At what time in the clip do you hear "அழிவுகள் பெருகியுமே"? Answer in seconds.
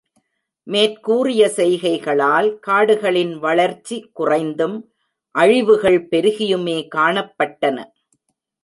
5.35-6.77